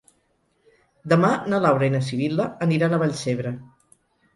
Demà 1.13 1.29
na 1.53 1.61
Laura 1.67 1.93
i 1.93 1.95
na 1.99 2.03
Sibil·la 2.11 2.51
aniran 2.67 2.97
a 2.97 3.05
Vallcebre. 3.07 3.59